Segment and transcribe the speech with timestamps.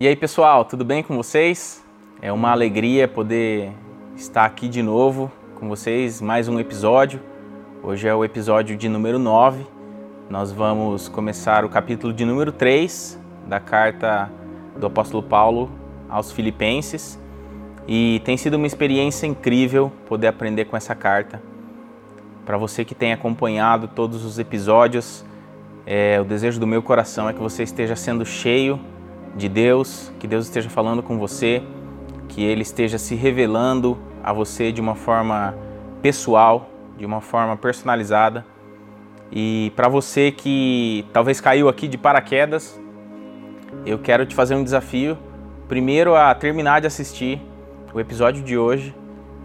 [0.00, 1.84] E aí pessoal, tudo bem com vocês?
[2.22, 3.70] É uma alegria poder
[4.16, 7.20] estar aqui de novo com vocês, mais um episódio.
[7.82, 9.66] Hoje é o episódio de número 9.
[10.30, 14.30] Nós vamos começar o capítulo de número 3 da carta
[14.74, 15.70] do apóstolo Paulo
[16.08, 17.20] aos Filipenses.
[17.86, 21.42] E tem sido uma experiência incrível poder aprender com essa carta.
[22.48, 25.22] Para você que tem acompanhado todos os episódios,
[25.84, 28.80] é, o desejo do meu coração é que você esteja sendo cheio
[29.36, 31.62] de Deus, que Deus esteja falando com você,
[32.26, 35.54] que Ele esteja se revelando a você de uma forma
[36.00, 38.46] pessoal, de uma forma personalizada.
[39.30, 42.80] E para você que talvez caiu aqui de paraquedas,
[43.84, 45.18] eu quero te fazer um desafio.
[45.68, 47.42] Primeiro, a terminar de assistir
[47.92, 48.94] o episódio de hoje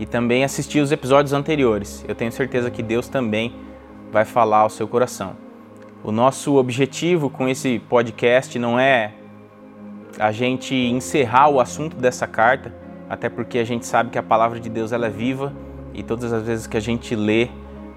[0.04, 2.04] e também assistir os episódios anteriores.
[2.06, 3.56] Eu tenho certeza que Deus também
[4.12, 5.38] vai falar ao seu coração.
[6.04, 9.14] O nosso objetivo com esse podcast não é
[10.20, 12.76] a gente encerrar o assunto dessa carta,
[13.10, 15.54] até porque a gente sabe que a palavra de Deus ela é viva
[15.94, 17.48] e todas as vezes que a gente lê,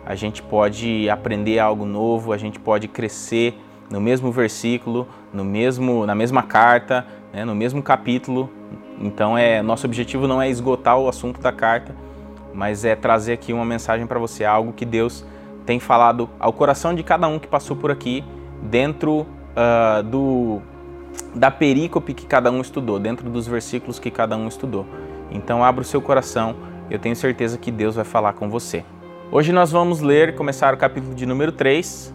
[0.04, 6.06] a gente pode aprender algo novo, a gente pode crescer no mesmo versículo, no mesmo,
[6.06, 8.48] na mesma carta, né, no mesmo capítulo.
[9.00, 11.94] Então é nosso objetivo não é esgotar o assunto da carta,
[12.54, 15.24] mas é trazer aqui uma mensagem para você, algo que Deus
[15.66, 18.24] tem falado ao coração de cada um que passou por aqui,
[18.62, 20.60] dentro uh, do
[21.34, 24.86] da perícope que cada um estudou, dentro dos versículos que cada um estudou.
[25.30, 26.56] Então abra o seu coração,
[26.90, 28.84] eu tenho certeza que Deus vai falar com você.
[29.30, 32.14] Hoje nós vamos ler, começar o capítulo de número 3.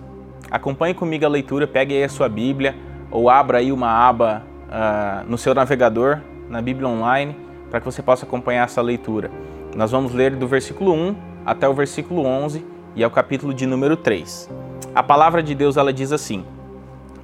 [0.50, 2.76] Acompanhe comigo a leitura, pegue aí a sua Bíblia
[3.12, 7.36] ou abra aí uma aba uh, no seu navegador, na Bíblia Online,
[7.72, 9.32] para que você possa acompanhar essa leitura.
[9.76, 12.64] Nós vamos ler do versículo 1 até o versículo 11
[12.96, 14.48] e é o capítulo de número 3.
[14.94, 16.46] A palavra de Deus ela diz assim: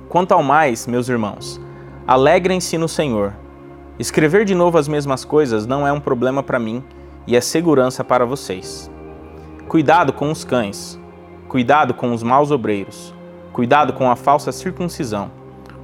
[0.09, 1.61] Quanto ao mais, meus irmãos,
[2.07, 3.33] Alegrem-se no Senhor.
[3.99, 6.81] Escrever de novo as mesmas coisas não é um problema para mim
[7.27, 8.89] e é segurança para vocês.
[9.67, 10.97] Cuidado com os cães,
[11.49, 13.13] cuidado com os maus obreiros,
[13.51, 15.29] cuidado com a falsa circuncisão,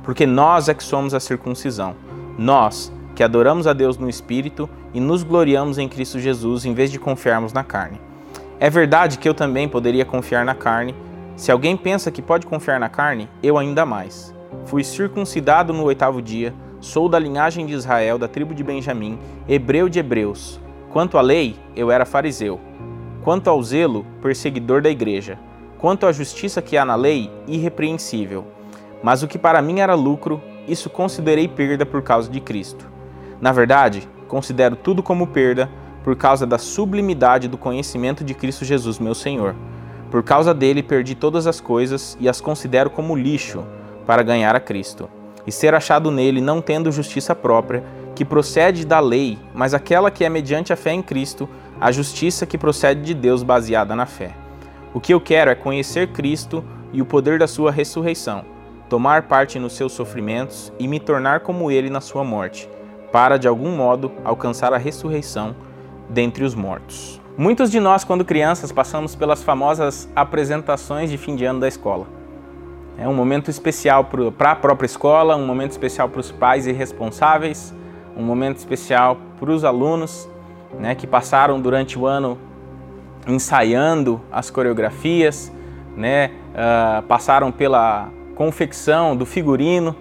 [0.01, 1.93] porque nós é que somos a circuncisão,
[2.37, 6.91] nós que adoramos a Deus no Espírito e nos gloriamos em Cristo Jesus em vez
[6.91, 7.99] de confiarmos na carne.
[8.59, 10.95] É verdade que eu também poderia confiar na carne.
[11.35, 14.33] Se alguém pensa que pode confiar na carne, eu ainda mais.
[14.65, 19.89] Fui circuncidado no oitavo dia, sou da linhagem de Israel, da tribo de Benjamim, hebreu
[19.89, 20.59] de hebreus.
[20.91, 22.59] Quanto à lei, eu era fariseu.
[23.23, 25.39] Quanto ao zelo, perseguidor da igreja.
[25.79, 28.45] Quanto à justiça que há na lei, irrepreensível.
[29.01, 32.92] Mas o que para mim era lucro, isso considerei perda por causa de Cristo.
[33.43, 35.69] Na verdade, considero tudo como perda
[36.01, 39.53] por causa da sublimidade do conhecimento de Cristo Jesus, meu Senhor.
[40.09, 43.65] Por causa dele perdi todas as coisas e as considero como lixo
[44.07, 45.09] para ganhar a Cristo,
[45.45, 47.83] e ser achado nele não tendo justiça própria,
[48.15, 51.49] que procede da lei, mas aquela que é mediante a fé em Cristo,
[51.81, 54.31] a justiça que procede de Deus baseada na fé.
[54.93, 58.45] O que eu quero é conhecer Cristo e o poder da sua ressurreição,
[58.87, 62.69] tomar parte nos seus sofrimentos e me tornar como ele na sua morte,
[63.13, 65.55] para de algum modo alcançar a ressurreição
[66.09, 67.21] dentre os mortos.
[67.37, 72.07] Muitos de nós, quando crianças, passamos pelas famosas apresentações de fim de ano da escola.
[72.97, 76.71] É um momento especial para a própria escola, um momento especial para os pais e
[76.71, 77.71] responsáveis,
[78.17, 80.27] um momento especial para os alunos
[80.79, 82.37] né, que passaram durante o ano
[83.27, 85.51] ensaiando as coreografias,
[85.95, 89.95] né, uh, passaram pela confecção do figurino.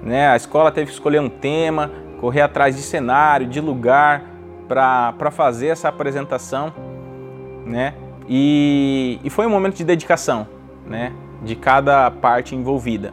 [0.00, 1.90] Né, a escola teve que escolher um tema,
[2.22, 4.22] correr atrás de cenário, de lugar
[4.66, 6.72] para fazer essa apresentação.
[7.66, 7.94] Né,
[8.28, 10.46] e, e foi um momento de dedicação.
[10.86, 11.12] Né,
[11.42, 13.12] de cada parte envolvida.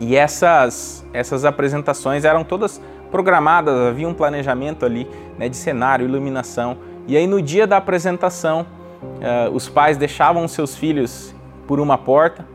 [0.00, 5.06] E essas, essas apresentações eram todas programadas, havia um planejamento ali
[5.38, 6.78] né, de cenário, iluminação.
[7.06, 8.66] E aí no dia da apresentação,
[9.02, 11.34] uh, os pais deixavam seus filhos
[11.66, 12.46] por uma porta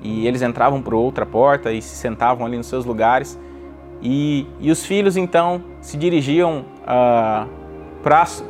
[0.00, 3.38] e eles entravam por outra porta e se sentavam ali nos seus lugares.
[4.02, 7.48] E, e os filhos então se dirigiam uh,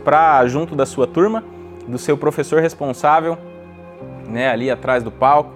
[0.04, 1.42] para junto da sua turma,
[1.86, 3.38] do seu professor responsável
[4.28, 5.52] né, ali atrás do palco.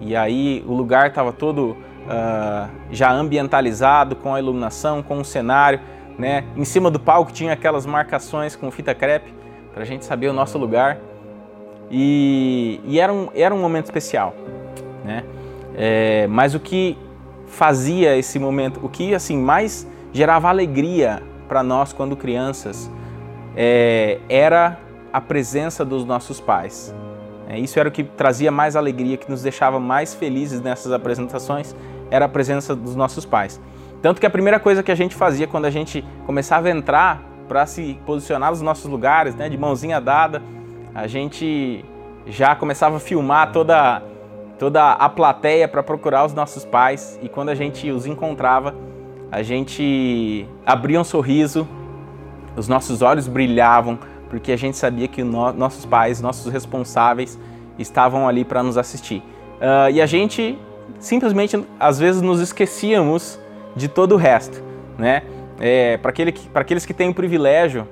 [0.00, 5.80] E aí o lugar estava todo uh, já ambientalizado com a iluminação, com o cenário.
[6.18, 6.44] Né?
[6.56, 9.32] Em cima do palco tinha aquelas marcações com fita crepe
[9.72, 10.98] para a gente saber o nosso lugar.
[11.90, 14.34] E, e, era, um, era um momento especial.
[15.04, 15.22] Né?
[15.76, 16.98] É, mas o que
[17.46, 22.90] fazia esse momento, o que assim mais gerava alegria para nós quando crianças,
[23.56, 24.78] é, era
[25.12, 26.94] a presença dos nossos pais
[27.48, 31.76] É, isso era o que trazia mais alegria, que nos deixava mais felizes nessas apresentações,
[32.10, 33.60] era a presença dos nossos pais.
[34.02, 37.22] Tanto que a primeira coisa que a gente fazia quando a gente começava a entrar
[37.48, 40.42] para se posicionar nos nossos lugares, né, de mãozinha dada,
[40.94, 41.84] a gente
[42.26, 44.02] já começava a filmar toda,
[44.58, 48.74] toda a plateia para procurar os nossos pais e quando a gente os encontrava,
[49.30, 51.66] a gente abria um sorriso,
[52.56, 53.98] os nossos olhos brilhavam,
[54.30, 57.38] porque a gente sabia que no, nossos pais, nossos responsáveis,
[57.78, 59.22] estavam ali para nos assistir.
[59.56, 60.58] Uh, e a gente
[60.98, 63.38] simplesmente, às vezes, nos esquecíamos
[63.74, 64.62] de todo o resto,
[64.98, 65.22] né?
[65.58, 67.88] É, para aquele, aqueles que têm o privilégio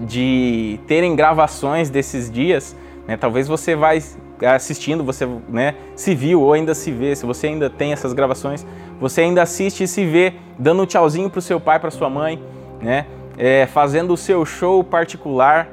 [0.00, 2.76] de terem gravações desses dias,
[3.06, 4.02] né, talvez você vai
[4.46, 8.66] assistindo, você né, se viu ou ainda se vê, se você ainda tem essas gravações,
[9.00, 12.10] você ainda assiste e se vê dando um tchauzinho para o seu pai, para sua
[12.10, 12.42] mãe,
[12.80, 13.06] né,
[13.38, 15.68] é, fazendo o seu show particular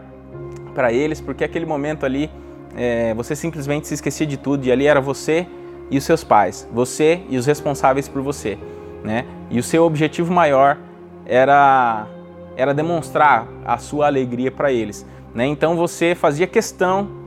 [0.73, 2.29] para eles, porque aquele momento ali
[2.75, 5.47] é, você simplesmente se esquecia de tudo e ali era você
[5.89, 8.57] e os seus pais, você e os responsáveis por você,
[9.03, 9.25] né?
[9.49, 10.77] E o seu objetivo maior
[11.25, 12.07] era
[12.55, 15.45] era demonstrar a sua alegria para eles, né?
[15.45, 17.18] Então você fazia questão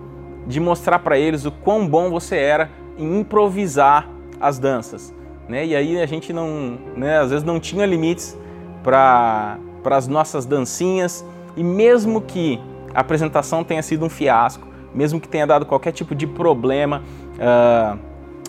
[0.47, 4.09] de mostrar para eles o quão bom você era em improvisar
[4.41, 5.15] as danças,
[5.49, 5.65] né?
[5.65, 8.37] E aí a gente não, né, às vezes não tinha limites
[8.83, 11.25] para as nossas dancinhas
[11.57, 12.61] e mesmo que
[12.95, 17.03] a apresentação tenha sido um fiasco, mesmo que tenha dado qualquer tipo de problema
[17.39, 17.99] uh,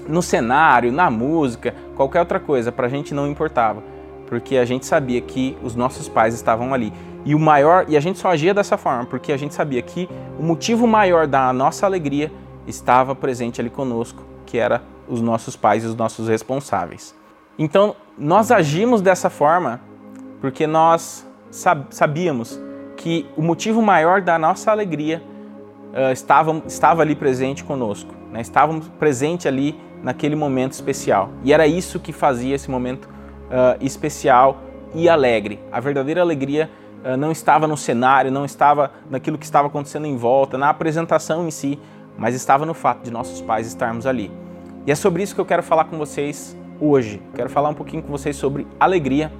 [0.08, 3.84] no cenário, na música, qualquer outra coisa, para a gente não importava,
[4.28, 6.92] porque a gente sabia que os nossos pais estavam ali.
[7.26, 10.10] E o maior, e a gente só agia dessa forma, porque a gente sabia que
[10.38, 12.32] o motivo maior da nossa alegria
[12.68, 17.16] estava presente ali conosco, que era os nossos pais e os nossos responsáveis.
[17.58, 19.80] Então, nós agimos dessa forma
[20.42, 21.26] porque nós
[21.90, 22.60] sabíamos
[22.98, 25.24] que o motivo maior da nossa alegria
[25.94, 28.42] uh, estava, estava ali presente conosco, né?
[28.42, 31.30] estávamos presente ali naquele momento especial.
[31.44, 33.08] E era isso que fazia esse momento
[33.54, 34.62] uh, especial
[34.96, 35.60] e alegre.
[35.72, 36.70] A verdadeira alegria
[37.06, 41.48] uh, não estava no cenário, não estava naquilo que estava acontecendo em volta, na apresentação
[41.48, 41.80] em si,
[42.18, 44.32] mas estava no fato de nossos pais estarmos ali.
[44.86, 47.22] E é sobre isso que eu quero falar com vocês hoje.
[47.36, 49.32] Quero falar um pouquinho com vocês sobre alegria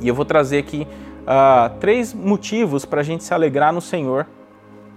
[0.00, 0.86] e eu vou trazer aqui
[1.22, 4.26] uh, três motivos para a gente se alegrar no Senhor.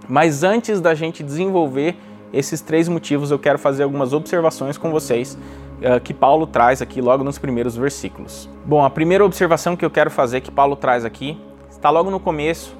[0.08, 1.96] Mas antes da gente desenvolver
[2.32, 5.36] esses três motivos, eu quero fazer algumas observações com vocês
[5.80, 8.48] uh, que Paulo traz aqui logo nos primeiros versículos.
[8.64, 11.38] Bom, a primeira observação que eu quero fazer que Paulo traz aqui
[11.70, 12.76] está logo no começo,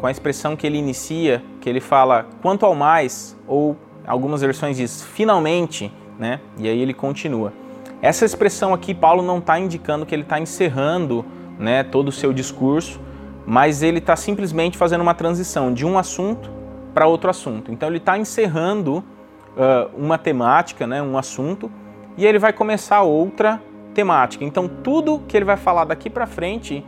[0.00, 3.76] com a expressão que ele inicia, que ele fala quanto ao mais, ou
[4.06, 6.40] algumas versões diz finalmente, né?
[6.58, 7.52] E aí ele continua.
[8.00, 11.24] Essa expressão aqui, Paulo não está indicando que ele está encerrando
[11.58, 13.00] né, todo o seu discurso,
[13.46, 16.50] mas ele está simplesmente fazendo uma transição de um assunto
[16.92, 17.72] para outro assunto.
[17.72, 21.70] Então ele está encerrando uh, uma temática, né, um assunto,
[22.16, 23.60] e ele vai começar outra
[23.94, 24.44] temática.
[24.44, 26.84] Então tudo que ele vai falar daqui para frente,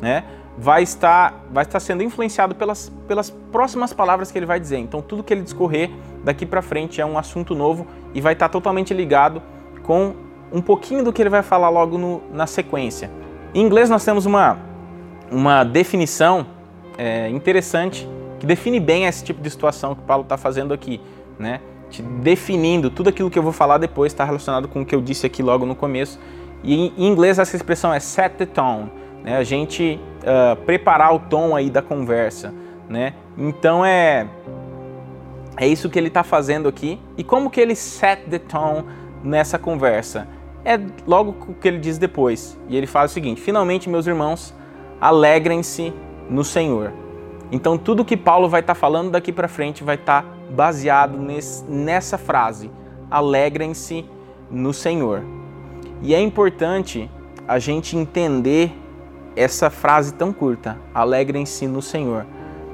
[0.00, 0.24] né,
[0.56, 4.78] vai estar, vai estar sendo influenciado pelas, pelas próximas palavras que ele vai dizer.
[4.78, 5.90] Então tudo que ele discorrer
[6.24, 9.42] daqui para frente é um assunto novo e vai estar totalmente ligado
[9.82, 10.14] com
[10.52, 13.10] um pouquinho do que ele vai falar logo no, na sequência.
[13.54, 14.58] Em inglês nós temos uma,
[15.30, 16.46] uma definição
[16.98, 21.00] é, interessante que define bem esse tipo de situação que o Paulo está fazendo aqui,
[21.38, 21.60] né?
[21.90, 25.00] Te definindo tudo aquilo que eu vou falar depois está relacionado com o que eu
[25.00, 26.18] disse aqui logo no começo.
[26.62, 28.90] E em inglês essa expressão é set the tone,
[29.24, 29.36] né?
[29.36, 32.54] A gente uh, preparar o tom aí da conversa,
[32.88, 33.14] né?
[33.36, 34.26] Então é
[35.56, 36.98] é isso que ele está fazendo aqui.
[37.18, 38.84] E como que ele set the tone
[39.22, 40.26] nessa conversa?
[40.64, 42.58] é logo o que ele diz depois.
[42.68, 44.54] E ele fala o seguinte: Finalmente, meus irmãos,
[45.00, 45.92] alegrem-se
[46.28, 46.92] no Senhor.
[47.52, 51.18] Então, tudo que Paulo vai estar tá falando daqui para frente vai estar tá baseado
[51.18, 52.70] nesse, nessa frase:
[53.10, 54.04] alegrem-se
[54.50, 55.22] no Senhor.
[56.02, 57.10] E é importante
[57.46, 58.72] a gente entender
[59.36, 62.26] essa frase tão curta: alegrem-se no Senhor.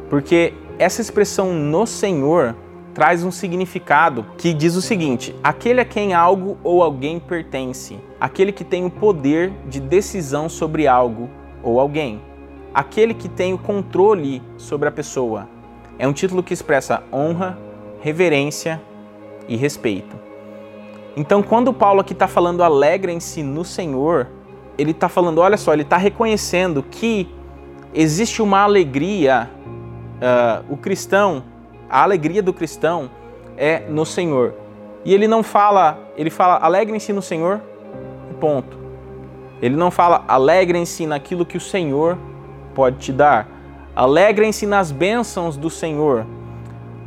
[0.09, 2.55] Porque essa expressão no Senhor
[2.97, 8.53] traz um significado que diz o seguinte: aquele a quem algo ou alguém pertence, aquele
[8.53, 11.29] que tem o poder de decisão sobre algo
[11.63, 12.23] ou alguém,
[12.73, 15.49] aquele que tem o controle sobre a pessoa.
[15.99, 17.59] É um título que expressa honra,
[18.01, 18.81] reverência
[19.49, 20.17] e respeito.
[21.17, 24.29] Então, quando Paulo aqui está falando alegrem-se no Senhor,
[24.77, 27.29] ele está falando, olha só, ele está reconhecendo que
[27.95, 29.51] existe uma alegria.
[30.17, 31.43] Uh, o cristão
[31.89, 33.09] a alegria do cristão
[33.57, 34.55] é no Senhor.
[35.05, 37.61] E ele não fala, ele fala alegrem-se no Senhor,
[38.41, 38.77] ponto.
[39.63, 42.19] Ele não fala alegrem-se naquilo que o Senhor
[42.75, 43.49] pode te dar.
[43.95, 46.27] Alegrem-se nas bênçãos do Senhor.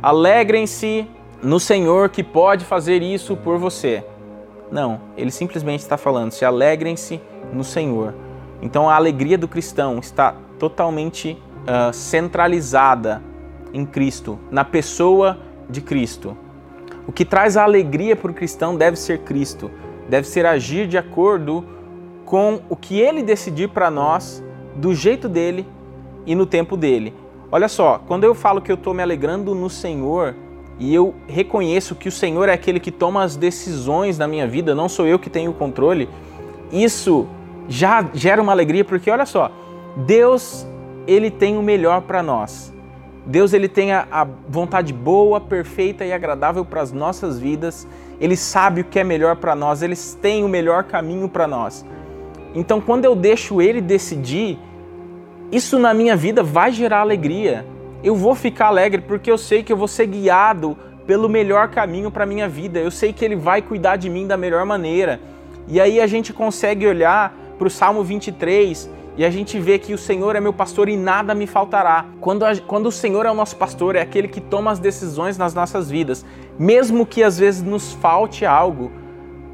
[0.02, 1.06] Alegrem-se
[1.42, 4.02] no Senhor que pode fazer isso por você.
[4.70, 7.20] Não, ele simplesmente está falando: se alegrem-se
[7.52, 8.14] no Senhor.
[8.62, 13.22] Então a alegria do cristão está totalmente uh, centralizada
[13.74, 15.38] em Cristo, na pessoa
[15.68, 16.36] de Cristo.
[17.06, 19.70] O que traz a alegria para o cristão deve ser Cristo,
[20.08, 21.64] deve ser agir de acordo
[22.24, 24.42] com o que ele decidir para nós,
[24.76, 25.66] do jeito dele
[26.24, 27.14] e no tempo dele.
[27.52, 30.36] Olha só, quando eu falo que eu estou me alegrando no Senhor
[30.78, 34.74] e eu reconheço que o Senhor é aquele que toma as decisões na minha vida,
[34.74, 36.08] não sou eu que tenho o controle,
[36.70, 37.26] isso
[37.68, 39.50] já gera uma alegria, porque olha só,
[39.96, 40.64] Deus
[41.06, 42.72] ele tem o melhor para nós.
[43.26, 47.86] Deus ele tem a, a, vontade boa, perfeita e agradável para as nossas vidas.
[48.20, 51.84] Ele sabe o que é melhor para nós, ele tem o melhor caminho para nós.
[52.54, 54.58] Então, quando eu deixo ele decidir,
[55.52, 57.66] isso na minha vida vai gerar alegria.
[58.02, 60.76] Eu vou ficar alegre porque eu sei que eu vou ser guiado
[61.06, 62.78] pelo melhor caminho para minha vida.
[62.78, 65.20] Eu sei que ele vai cuidar de mim da melhor maneira.
[65.66, 69.92] E aí a gente consegue olhar para o Salmo 23 e a gente vê que
[69.92, 72.06] o Senhor é meu pastor e nada me faltará.
[72.20, 75.36] Quando, a, quando o Senhor é o nosso pastor, é aquele que toma as decisões
[75.36, 76.24] nas nossas vidas,
[76.58, 78.90] mesmo que às vezes nos falte algo,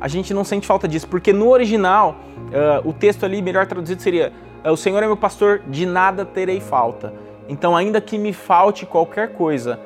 [0.00, 4.00] a gente não sente falta disso, porque no original, uh, o texto ali melhor traduzido
[4.00, 4.32] seria:
[4.70, 7.12] O Senhor é meu pastor, de nada terei falta.
[7.48, 9.78] Então, ainda que me falte qualquer coisa,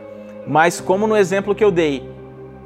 [0.47, 2.09] mas como no exemplo que eu dei,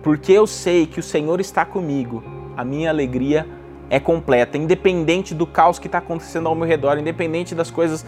[0.02, 2.22] porque eu sei que o Senhor está comigo,
[2.56, 3.46] a minha alegria
[3.90, 8.06] é completa, independente do caos que está acontecendo ao meu redor, independente das coisas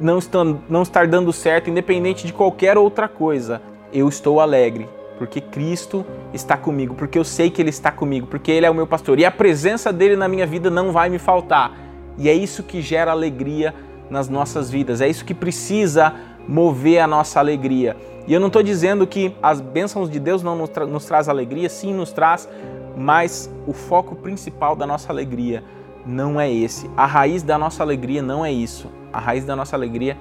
[0.00, 5.40] não, estão, não estar dando certo, independente de qualquer outra coisa, eu estou alegre, porque
[5.40, 8.86] Cristo está comigo, porque eu sei que Ele está comigo, porque Ele é o meu
[8.86, 11.72] pastor e a presença dele na minha vida não vai me faltar.
[12.18, 13.74] E é isso que gera alegria
[14.10, 16.14] nas nossas vidas, é isso que precisa
[16.46, 17.96] mover a nossa alegria.
[18.26, 21.28] E eu não estou dizendo que as bênçãos de Deus não nos, tra nos traz
[21.28, 22.48] alegria, sim, nos traz,
[22.96, 25.62] mas o foco principal da nossa alegria
[26.06, 26.88] não é esse.
[26.96, 28.88] A raiz da nossa alegria não é isso.
[29.12, 30.16] A raiz da nossa alegria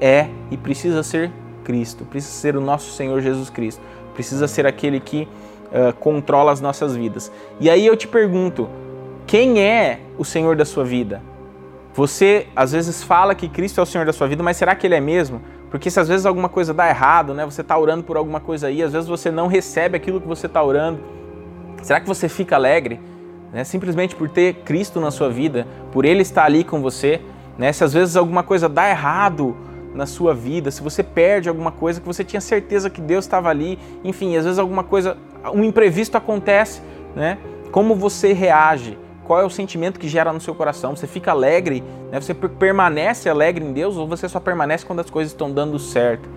[0.00, 1.30] é e precisa ser
[1.64, 3.80] Cristo, precisa ser o nosso Senhor Jesus Cristo,
[4.14, 5.26] precisa ser aquele que
[5.66, 7.32] uh, controla as nossas vidas.
[7.58, 8.68] E aí eu te pergunto:
[9.26, 11.22] quem é o Senhor da sua vida?
[11.94, 14.86] Você às vezes fala que Cristo é o Senhor da sua vida, mas será que
[14.86, 15.40] Ele é mesmo?
[15.70, 17.44] Porque se às vezes alguma coisa dá errado, né?
[17.44, 20.46] Você está orando por alguma coisa aí, às vezes você não recebe aquilo que você
[20.46, 21.14] está orando
[21.84, 22.98] Será que você fica alegre
[23.52, 27.20] né, simplesmente por ter Cristo na sua vida, por Ele estar ali com você?
[27.58, 27.70] Né?
[27.74, 29.54] Se às vezes alguma coisa dá errado
[29.94, 33.50] na sua vida, se você perde alguma coisa que você tinha certeza que Deus estava
[33.50, 35.18] ali, enfim, às vezes alguma coisa,
[35.52, 36.80] um imprevisto acontece,
[37.14, 37.36] né?
[37.70, 38.96] Como você reage?
[39.24, 40.94] Qual é o sentimento que gera no seu coração?
[40.94, 41.82] Você fica alegre?
[42.12, 42.20] Né?
[42.20, 46.28] Você permanece alegre em Deus ou você só permanece quando as coisas estão dando certo?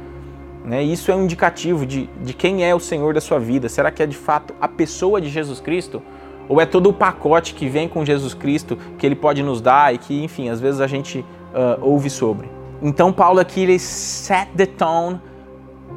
[0.64, 0.84] Né?
[0.84, 3.70] Isso é um indicativo de, de quem é o Senhor da sua vida.
[3.70, 6.02] Será que é de fato a pessoa de Jesus Cristo?
[6.50, 9.94] Ou é todo o pacote que vem com Jesus Cristo que ele pode nos dar
[9.94, 12.50] e que, enfim, às vezes a gente uh, ouve sobre?
[12.82, 15.20] Então, Paulo aqui ele set the tone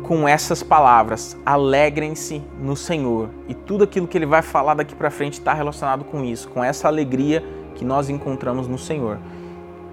[0.03, 3.29] com essas palavras: alegrem-se no Senhor.
[3.49, 6.63] E tudo aquilo que ele vai falar daqui para frente está relacionado com isso, com
[6.63, 7.45] essa alegria
[7.75, 9.19] que nós encontramos no Senhor.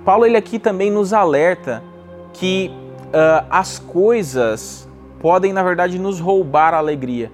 [0.04, 1.84] Paulo ele aqui também nos alerta
[2.34, 2.72] que
[3.08, 4.88] uh, as coisas
[5.20, 7.32] podem, na verdade, nos roubar a alegria.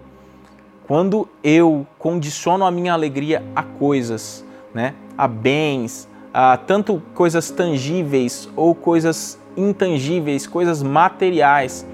[0.88, 4.43] Quando eu condiciono a minha alegria a coisas,
[4.74, 11.86] né, a bens, a tanto coisas tangíveis ou coisas intangíveis, coisas materiais,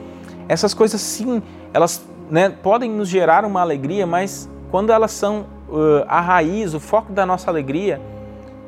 [0.50, 1.42] essas coisas sim,
[1.72, 6.80] elas né, podem nos gerar uma alegria, mas quando elas são uh, a raiz, o
[6.80, 8.02] foco da nossa alegria,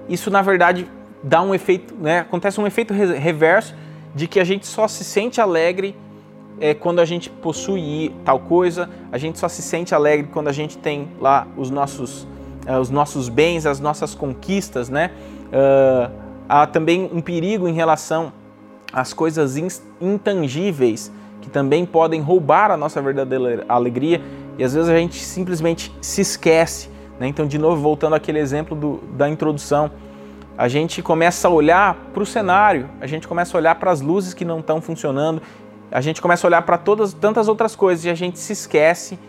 [0.07, 0.87] isso na verdade
[1.23, 3.75] dá um efeito, né, acontece um efeito reverso
[4.13, 5.95] de que a gente só se sente alegre
[6.59, 10.51] é, quando a gente possui tal coisa, a gente só se sente alegre quando a
[10.51, 12.27] gente tem lá os nossos,
[12.67, 15.09] uh, os nossos bens, as nossas conquistas, né?
[15.47, 16.11] Uh,
[16.47, 18.31] há também um perigo em relação
[18.93, 19.57] às coisas
[19.99, 24.21] intangíveis que também podem roubar a nossa verdadeira alegria
[24.57, 26.89] e às vezes a gente simplesmente se esquece.
[27.19, 27.27] Né?
[27.27, 29.91] Então, de novo, voltando àquele exemplo do, da introdução,
[30.57, 34.01] a gente começa a olhar para o cenário, a gente começa a olhar para as
[34.01, 35.41] luzes que não estão funcionando,
[35.91, 39.19] a gente começa a olhar para todas tantas outras coisas e a gente se esquece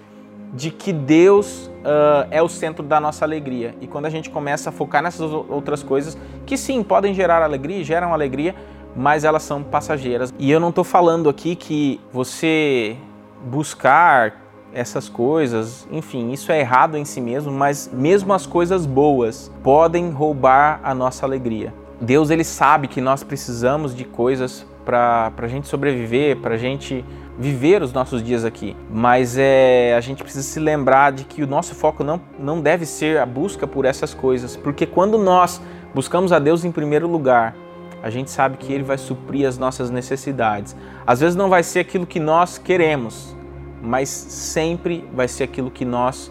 [0.52, 3.74] de que Deus uh, é o centro da nossa alegria.
[3.80, 7.82] E quando a gente começa a focar nessas outras coisas, que sim, podem gerar alegria,
[7.82, 8.54] geram alegria,
[8.94, 10.32] mas elas são passageiras.
[10.38, 12.96] E eu não estou falando aqui que você
[13.44, 14.40] buscar
[14.74, 20.10] essas coisas, enfim, isso é errado em si mesmo, mas mesmo as coisas boas podem
[20.10, 21.74] roubar a nossa alegria.
[22.00, 27.04] Deus ele sabe que nós precisamos de coisas para a gente sobreviver, para a gente
[27.38, 28.76] viver os nossos dias aqui.
[28.90, 32.86] Mas é, a gente precisa se lembrar de que o nosso foco não, não deve
[32.86, 35.60] ser a busca por essas coisas, porque quando nós
[35.94, 37.54] buscamos a Deus em primeiro lugar,
[38.02, 40.74] a gente sabe que Ele vai suprir as nossas necessidades.
[41.06, 43.36] Às vezes não vai ser aquilo que nós queremos,
[43.80, 46.30] mas sempre vai ser aquilo que nós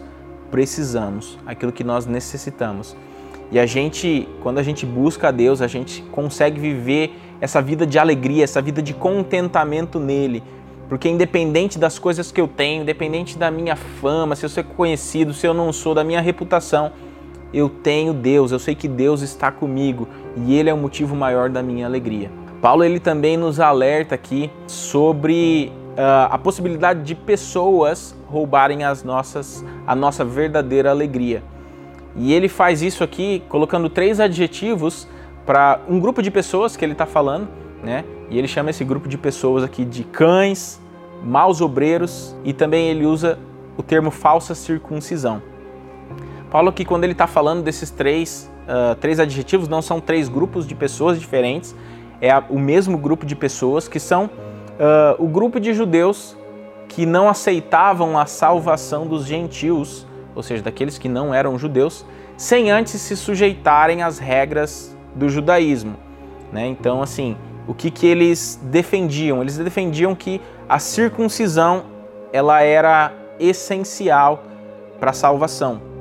[0.50, 2.94] precisamos, aquilo que nós necessitamos.
[3.50, 7.86] E a gente, quando a gente busca a Deus, a gente consegue viver essa vida
[7.86, 10.42] de alegria, essa vida de contentamento nele.
[10.88, 15.32] Porque independente das coisas que eu tenho, independente da minha fama, se eu sou conhecido,
[15.32, 16.92] se eu não sou, da minha reputação,
[17.52, 21.50] eu tenho Deus, eu sei que Deus está comigo e ele é o motivo maior
[21.50, 22.30] da minha alegria.
[22.60, 29.64] Paulo ele também nos alerta aqui sobre uh, a possibilidade de pessoas roubarem as nossas,
[29.86, 31.42] a nossa verdadeira alegria.
[32.16, 35.08] E ele faz isso aqui colocando três adjetivos
[35.44, 37.48] para um grupo de pessoas que ele está falando,
[37.82, 38.04] né?
[38.30, 40.80] E ele chama esse grupo de pessoas aqui de cães,
[41.22, 43.38] maus obreiros e também ele usa
[43.76, 45.42] o termo falsa circuncisão.
[46.52, 50.66] Paulo aqui quando ele está falando desses três, uh, três adjetivos, não são três grupos
[50.66, 51.74] de pessoas diferentes,
[52.20, 56.36] é a, o mesmo grupo de pessoas que são uh, o grupo de judeus
[56.88, 62.04] que não aceitavam a salvação dos gentios, ou seja, daqueles que não eram judeus,
[62.36, 65.96] sem antes se sujeitarem às regras do judaísmo.
[66.52, 66.66] Né?
[66.66, 67.34] Então, assim,
[67.66, 69.40] o que, que eles defendiam?
[69.40, 71.84] Eles defendiam que a circuncisão
[72.30, 74.44] ela era essencial
[75.00, 75.91] para a salvação.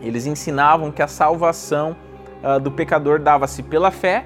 [0.00, 1.96] Eles ensinavam que a salvação
[2.42, 4.24] uh, do pecador dava-se pela fé,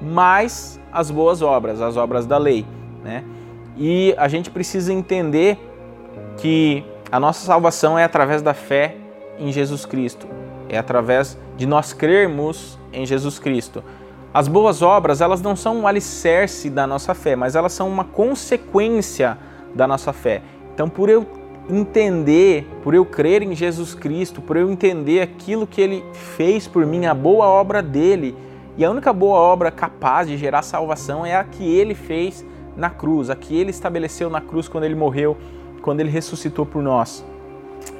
[0.00, 2.66] mais as boas obras, as obras da lei.
[3.02, 3.24] Né?
[3.76, 5.58] E a gente precisa entender
[6.36, 8.96] que a nossa salvação é através da fé
[9.38, 10.26] em Jesus Cristo,
[10.68, 13.82] é através de nós crermos em Jesus Cristo.
[14.32, 18.04] As boas obras, elas não são um alicerce da nossa fé, mas elas são uma
[18.04, 19.36] consequência
[19.74, 20.40] da nossa fé.
[20.72, 21.26] Então, por eu
[21.70, 26.84] entender, por eu crer em Jesus Cristo, por eu entender aquilo que ele fez por
[26.84, 28.34] mim, a boa obra dele,
[28.76, 32.44] e a única boa obra capaz de gerar salvação é a que ele fez
[32.76, 35.36] na cruz, a que ele estabeleceu na cruz quando ele morreu,
[35.82, 37.24] quando ele ressuscitou por nós.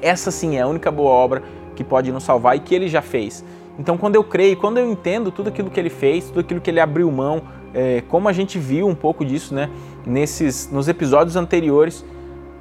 [0.01, 1.43] Essa sim é a única boa obra
[1.75, 3.43] que pode nos salvar e que ele já fez.
[3.79, 6.69] Então, quando eu creio, quando eu entendo tudo aquilo que ele fez, tudo aquilo que
[6.69, 7.41] ele abriu mão,
[7.73, 9.69] é, como a gente viu um pouco disso, né,
[10.05, 12.05] nesses, nos episódios anteriores,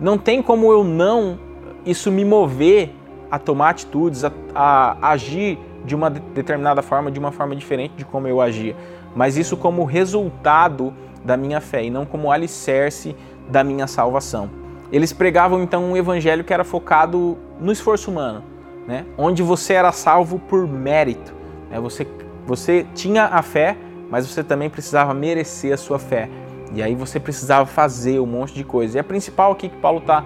[0.01, 1.39] não tem como eu não
[1.85, 2.91] isso me mover
[3.31, 8.05] a tomar atitudes, a, a agir de uma determinada forma, de uma forma diferente de
[8.05, 8.77] como eu agia,
[9.15, 10.93] mas isso como resultado
[11.25, 13.15] da minha fé e não como alicerce
[13.49, 14.51] da minha salvação.
[14.93, 18.43] Eles pregavam então um evangelho que era focado no esforço humano,
[18.87, 19.07] né?
[19.17, 21.33] onde você era salvo por mérito.
[21.71, 21.79] Né?
[21.81, 22.07] Você,
[22.47, 23.77] você tinha a fé,
[24.11, 26.29] mas você também precisava merecer a sua fé.
[26.72, 28.98] E aí você precisava fazer um monte de coisa.
[28.98, 30.24] E a principal aqui que Paulo está uh,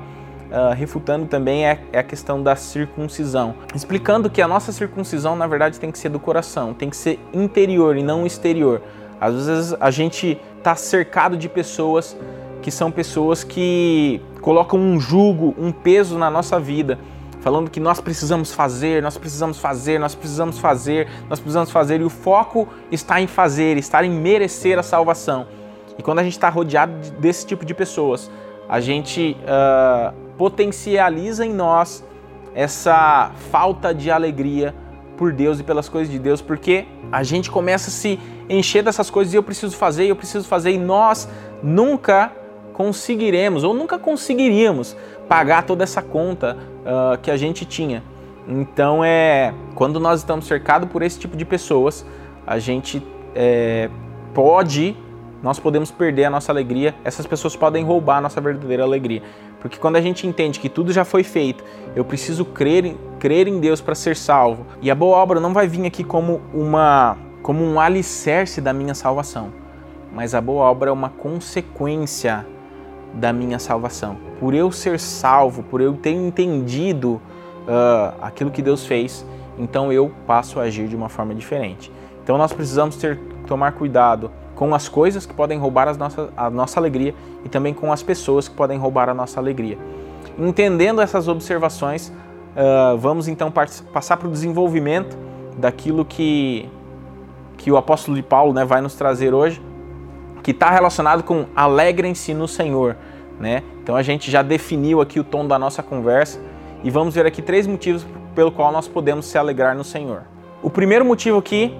[0.53, 5.47] ah, refutando também é, é, a questão da circuncisão, explicando que a nossa circuncisão na
[5.47, 8.83] verdade tem que ser do coração, tem que ser interior e não exterior.
[9.21, 12.17] Às vezes a gente está cercado de pessoas
[12.61, 16.99] que são pessoas que colocam um jugo, um peso na nossa vida,
[17.41, 22.05] falando que nós precisamos fazer, nós precisamos fazer, nós precisamos fazer, nós precisamos fazer, e
[22.05, 25.47] o foco está em fazer, está em merecer a salvação.
[25.99, 28.31] E quando a gente está rodeado desse tipo de pessoas,
[28.69, 32.05] a gente uh, potencializa em nós
[32.55, 34.75] essa falta de alegria
[35.17, 39.11] por Deus e pelas coisas de Deus, porque a gente começa a se encher dessas
[39.11, 41.29] coisas e eu preciso fazer, eu preciso fazer, e nós
[41.63, 42.33] nunca
[42.73, 44.97] conseguiremos ou nunca conseguiríamos
[45.29, 48.03] pagar toda essa conta uh, que a gente tinha.
[48.47, 52.05] Então é quando nós estamos cercados por esse tipo de pessoas,
[52.47, 53.03] a gente
[53.35, 53.89] é,
[54.35, 54.97] pode
[55.45, 59.23] nós podemos perder a nossa alegria, essas pessoas podem roubar a nossa verdadeira alegria.
[59.61, 61.63] Porque quando a gente entende que tudo já foi feito,
[61.95, 64.65] eu preciso crer, crer em Deus para ser salvo.
[64.81, 68.95] E a boa obra não vai vir aqui como uma como um alicerce da minha
[68.95, 69.53] salvação,
[70.15, 72.47] mas a boa obra é uma consequência
[73.13, 74.17] da minha salvação.
[74.41, 77.21] Por eu ser salvo, por eu ter entendido
[77.69, 79.27] uh, aquilo que Deus fez,
[79.59, 81.93] então eu passo a agir de uma forma diferente.
[82.23, 86.49] Então nós precisamos ter tomar cuidado com as coisas que podem roubar as nossas, a
[86.49, 87.15] nossa alegria
[87.45, 89.79] e também com as pessoas que podem roubar a nossa alegria.
[90.39, 93.53] Entendendo essas observações, uh, vamos então
[93.93, 95.17] passar para o desenvolvimento
[95.57, 96.69] daquilo que,
[97.57, 99.63] que o apóstolo de Paulo né, vai nos trazer hoje,
[100.43, 102.97] que está relacionado com alegrem-se no Senhor.
[103.39, 103.63] Né?
[103.83, 106.41] Então a gente já definiu aqui o tom da nossa conversa
[106.83, 110.23] e vamos ver aqui três motivos pelo qual nós podemos se alegrar no Senhor.
[110.63, 111.75] O primeiro motivo aqui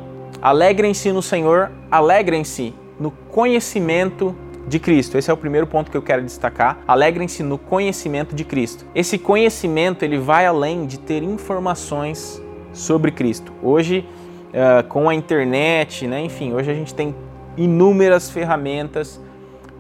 [0.45, 4.37] Alegrem-se no Senhor, alegrem-se no conhecimento
[4.69, 5.17] de Cristo.
[5.17, 6.81] Esse é o primeiro ponto que eu quero destacar.
[6.87, 8.85] Alegrem-se no conhecimento de Cristo.
[8.95, 12.43] Esse conhecimento ele vai além de ter informações
[12.75, 13.55] sobre Cristo.
[13.63, 14.07] Hoje,
[14.51, 17.15] uh, com a internet, né, enfim, hoje a gente tem
[17.57, 19.19] inúmeras ferramentas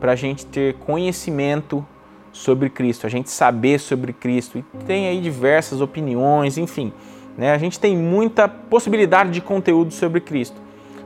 [0.00, 1.86] para a gente ter conhecimento
[2.32, 4.56] sobre Cristo, a gente saber sobre Cristo.
[4.56, 6.90] E tem aí diversas opiniões, enfim.
[7.36, 7.52] Né?
[7.52, 10.60] A gente tem muita possibilidade de conteúdo sobre Cristo.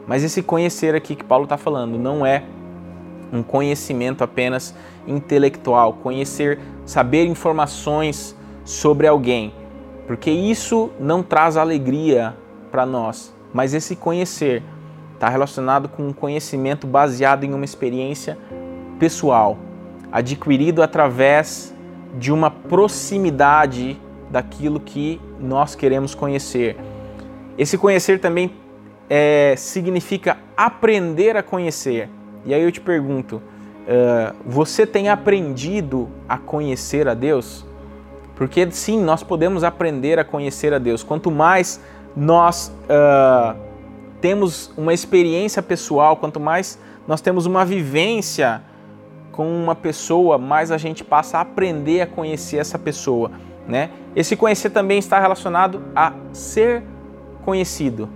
[0.06, 2.42] Mas esse conhecer aqui que Paulo está falando não é
[3.32, 4.74] um conhecimento apenas
[5.06, 9.52] intelectual, conhecer, saber informações sobre alguém,
[10.06, 12.34] porque isso não traz alegria
[12.70, 14.62] para nós, mas esse conhecer
[15.14, 18.38] está relacionado com um conhecimento baseado em uma experiência
[18.98, 19.58] pessoal,
[20.10, 21.74] adquirido através
[22.18, 26.76] de uma proximidade daquilo que nós queremos conhecer.
[27.56, 28.52] Esse conhecer também
[29.08, 32.08] é, significa aprender a conhecer.
[32.44, 37.66] E aí eu te pergunto: uh, você tem aprendido a conhecer a Deus?
[38.34, 41.02] Porque sim, nós podemos aprender a conhecer a Deus.
[41.02, 41.80] Quanto mais
[42.14, 43.58] nós uh,
[44.20, 48.62] temos uma experiência pessoal, quanto mais nós temos uma vivência
[49.32, 53.30] com uma pessoa, mais a gente passa a aprender a conhecer essa pessoa,
[53.68, 53.90] né?
[54.16, 56.82] Esse conhecer também está relacionado a ser
[57.44, 58.08] conhecido.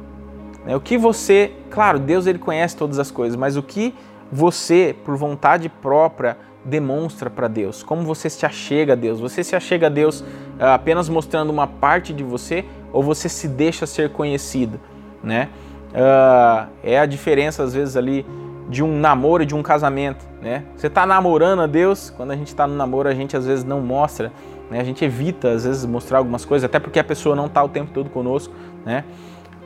[0.64, 0.74] Né?
[0.74, 3.94] O que você, claro, Deus ele conhece todas as coisas, mas o que
[4.32, 7.82] você, por vontade própria, demonstra para Deus?
[7.82, 9.20] Como você se achega a Deus?
[9.20, 10.24] Você se achega a Deus
[10.58, 14.80] ah, apenas mostrando uma parte de você ou você se deixa ser conhecido,
[15.22, 15.48] né?
[15.92, 18.24] Uh, é a diferença às vezes ali
[18.68, 20.64] de um namoro e de um casamento, né?
[20.74, 23.64] Você está namorando a Deus, quando a gente está no namoro a gente às vezes
[23.64, 24.32] não mostra,
[24.72, 24.80] né?
[24.80, 27.68] A gente evita às vezes mostrar algumas coisas, até porque a pessoa não está o
[27.68, 28.52] tempo todo conosco,
[28.84, 29.04] né?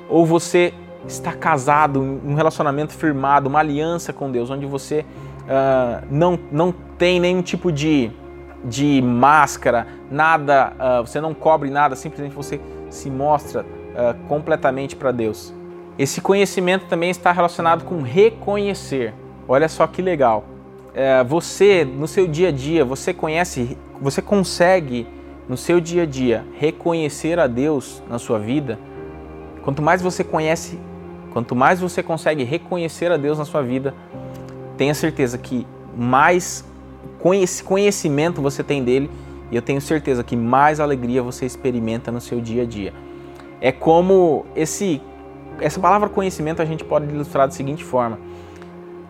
[0.08, 0.74] Ou você
[1.06, 5.04] está casado, um relacionamento firmado, uma aliança com Deus, onde você
[5.42, 8.10] uh, não, não tem nenhum tipo de,
[8.64, 15.12] de máscara, nada, uh, você não cobre nada, simplesmente você se mostra uh, completamente para
[15.12, 15.54] Deus.
[15.98, 19.14] Esse conhecimento também está relacionado com reconhecer.
[19.48, 20.44] Olha só que legal.
[20.98, 25.06] É, você, no seu dia a dia, você conhece, você consegue,
[25.46, 28.78] no seu dia a dia, reconhecer a Deus na sua vida.
[29.62, 30.78] Quanto mais você conhece,
[31.34, 33.92] quanto mais você consegue reconhecer a Deus na sua vida,
[34.78, 36.64] tenha certeza que mais
[37.62, 39.10] conhecimento você tem dele
[39.50, 42.94] e eu tenho certeza que mais alegria você experimenta no seu dia a dia.
[43.60, 45.02] É como esse
[45.60, 48.18] essa palavra conhecimento a gente pode ilustrar da seguinte forma: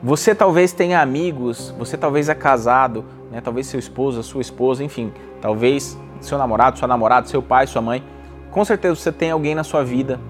[0.03, 3.41] você talvez tenha amigos, você talvez é casado, né?
[3.41, 8.03] talvez seu esposo, sua esposa, enfim, talvez seu namorado, sua namorada, seu pai, sua mãe.
[8.51, 10.21] Com certeza você tem alguém na sua vida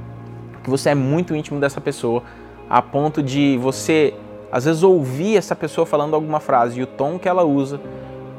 [0.63, 2.23] que você é muito íntimo dessa pessoa,
[2.69, 4.15] a ponto de você
[4.51, 7.81] às vezes ouvir essa pessoa falando alguma frase e o tom que ela usa,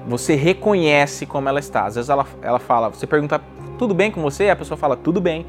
[0.07, 1.85] você reconhece como ela está.
[1.85, 3.41] Às vezes ela, ela fala, você pergunta,
[3.77, 4.45] tudo bem com você?
[4.45, 5.45] E a pessoa fala, tudo bem.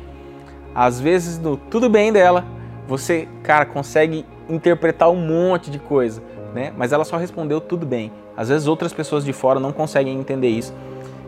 [0.74, 2.44] Às vezes no tudo bem dela,
[2.86, 6.22] você, cara, consegue interpretar um monte de coisa,
[6.54, 6.72] né?
[6.76, 8.12] Mas ela só respondeu tudo bem.
[8.36, 10.74] Às vezes outras pessoas de fora não conseguem entender isso.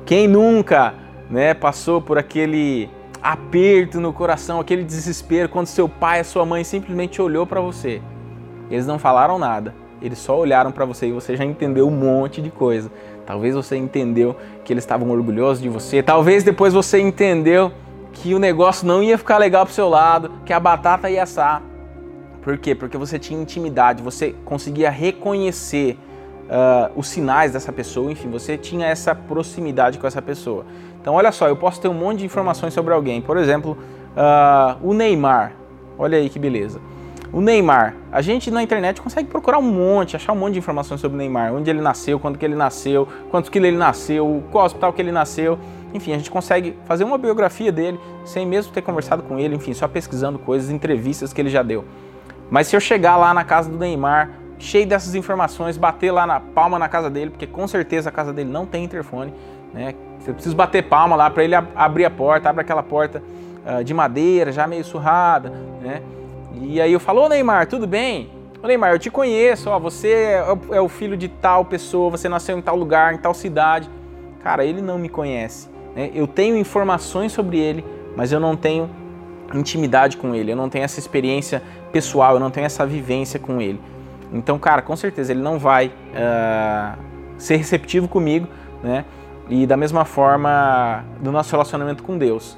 [0.06, 0.94] Quem nunca,
[1.28, 2.88] né, passou por aquele
[3.22, 8.00] aperto no coração, aquele desespero quando seu pai, sua mãe simplesmente olhou para você.
[8.70, 12.40] Eles não falaram nada, eles só olharam para você e você já entendeu um monte
[12.40, 12.90] de coisa.
[13.26, 17.70] Talvez você entendeu que eles estavam orgulhosos de você, talvez depois você entendeu
[18.12, 21.62] que o negócio não ia ficar legal pro seu lado, que a batata ia assar.
[22.42, 22.74] Por quê?
[22.74, 25.98] Porque você tinha intimidade, você conseguia reconhecer
[26.50, 30.64] uh, os sinais dessa pessoa, enfim, você tinha essa proximidade com essa pessoa.
[31.00, 33.20] Então, olha só, eu posso ter um monte de informações sobre alguém.
[33.22, 33.76] Por exemplo,
[34.16, 35.52] uh, o Neymar.
[35.98, 36.80] Olha aí que beleza.
[37.32, 41.00] O Neymar, a gente na internet consegue procurar um monte, achar um monte de informações
[41.00, 44.64] sobre o Neymar, onde ele nasceu, quando que ele nasceu, quantos quilos ele nasceu, qual
[44.64, 45.56] hospital que ele nasceu.
[45.94, 49.72] Enfim, a gente consegue fazer uma biografia dele sem mesmo ter conversado com ele, enfim,
[49.72, 51.84] só pesquisando coisas, entrevistas que ele já deu.
[52.50, 56.40] Mas se eu chegar lá na casa do Neymar, cheio dessas informações, bater lá na
[56.40, 59.32] palma na casa dele, porque com certeza a casa dele não tem interfone,
[59.72, 59.94] né?
[60.18, 63.22] Você precisa bater palma lá para ele ab abrir a porta, abre aquela porta
[63.64, 66.02] uh, de madeira, já meio surrada, né?
[66.60, 68.30] E aí eu falo, ô Neymar, tudo bem?
[68.62, 72.28] Ô Neymar, eu te conheço, ó, você é, é o filho de tal pessoa, você
[72.28, 73.88] nasceu em tal lugar, em tal cidade.
[74.42, 75.70] Cara, ele não me conhece.
[75.94, 76.10] Né?
[76.14, 77.84] Eu tenho informações sobre ele,
[78.14, 78.90] mas eu não tenho
[79.54, 83.60] intimidade com ele, eu não tenho essa experiência pessoal, eu não tenho essa vivência com
[83.60, 83.80] ele.
[84.32, 86.98] Então, cara, com certeza ele não vai uh,
[87.36, 88.46] ser receptivo comigo,
[88.82, 89.04] né?
[89.48, 92.56] E da mesma forma, do nosso relacionamento com Deus,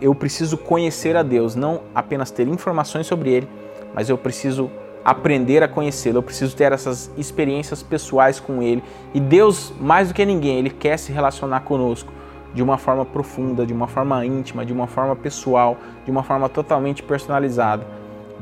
[0.00, 3.48] eu preciso conhecer a Deus, não apenas ter informações sobre Ele,
[3.94, 4.70] mas eu preciso
[5.04, 8.82] aprender a conhecê-lo, eu preciso ter essas experiências pessoais com ele.
[9.12, 12.12] E Deus, mais do que ninguém, ele quer se relacionar conosco
[12.54, 16.48] de uma forma profunda, de uma forma íntima, de uma forma pessoal, de uma forma
[16.48, 17.86] totalmente personalizada.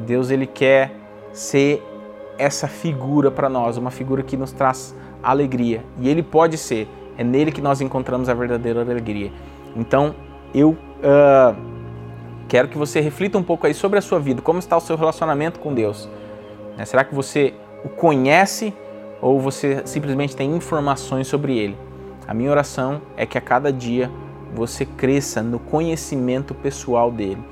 [0.00, 0.92] Deus ele quer
[1.32, 1.82] ser
[2.38, 5.84] essa figura para nós, uma figura que nos traz alegria.
[5.98, 9.30] E ele pode ser, é nele que nós encontramos a verdadeira alegria.
[9.76, 10.14] Então,
[10.54, 11.54] eu uh,
[12.48, 14.96] quero que você reflita um pouco aí sobre a sua vida, como está o seu
[14.96, 16.08] relacionamento com Deus.
[16.76, 16.84] Né?
[16.84, 18.74] Será que você o conhece
[19.20, 21.76] ou você simplesmente tem informações sobre ele?
[22.26, 24.10] A minha oração é que a cada dia
[24.54, 27.42] você cresça no conhecimento pessoal dele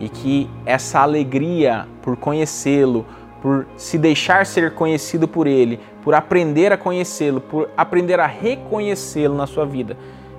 [0.00, 3.06] e que essa alegria por conhecê-lo,
[3.42, 9.36] por se deixar ser conhecido por ele, por aprender a conhecê-lo, por aprender a reconhecê-lo
[9.36, 9.96] na sua vida,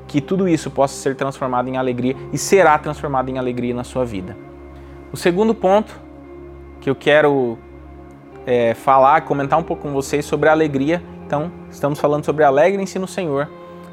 [0.08, 4.04] que tudo isso possa ser transformado em alegria e será transformado em alegria na sua
[4.04, 4.36] vida.
[5.14, 6.00] O segundo ponto
[6.82, 7.58] que eu quero
[8.46, 11.02] é, falar, comentar um pouco com vocês sobre a alegria.
[11.26, 13.48] Então, estamos falando sobre alegrem-se no Senhor.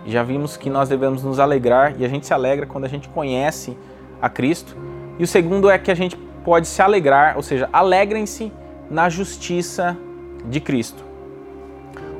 [0.07, 3.09] Já vimos que nós devemos nos alegrar e a gente se alegra quando a gente
[3.09, 3.77] conhece
[4.21, 4.75] a Cristo.
[5.19, 8.53] E o segundo é que a gente pode se alegrar, ou seja, alegrem-se
[8.91, 9.97] na justiça
[10.47, 11.05] de Cristo.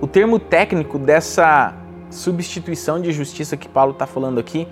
[0.01, 1.75] O termo técnico dessa
[2.11, 4.67] substituição de justiça que Paulo está falando aqui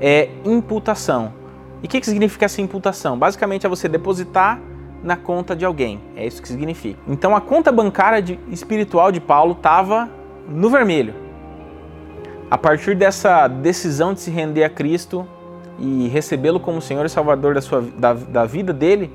[0.00, 1.32] é imputação.
[1.82, 3.18] E o que, que significa essa imputação?
[3.18, 4.60] Basicamente é você depositar
[5.02, 6.00] na conta de alguém.
[6.16, 6.98] É isso que significa.
[7.06, 10.10] Então a conta bancária de, espiritual de Paulo estava
[10.48, 11.14] no vermelho.
[12.50, 15.26] A partir dessa decisão de se render a Cristo
[15.78, 19.10] e recebê-lo como Senhor e Salvador da, sua, da, da vida dele,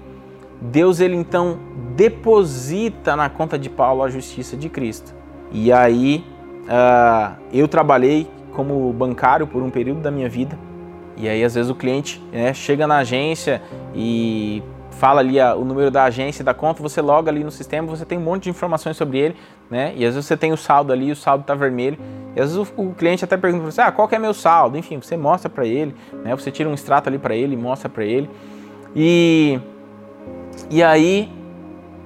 [0.62, 1.58] Deus ele então
[1.95, 5.13] deposita na conta de Paulo a justiça de Cristo.
[5.52, 6.24] E aí
[6.63, 10.58] uh, eu trabalhei como bancário por um período da minha vida.
[11.17, 13.62] E aí às vezes o cliente né, chega na agência
[13.95, 17.88] e fala ali a, o número da agência da conta, você loga ali no sistema,
[17.88, 19.36] você tem um monte de informações sobre ele,
[19.71, 19.93] né?
[19.95, 21.97] E às vezes você tem o saldo ali, o saldo está vermelho.
[22.36, 24.77] E às vezes o, cliente até pergunta para você, ah, qual que é meu saldo?
[24.77, 26.36] Enfim, você mostra para ele, né?
[26.36, 28.29] Você tira um extrato ali para ele, mostra para ele.
[28.93, 29.57] E
[30.69, 31.31] e aí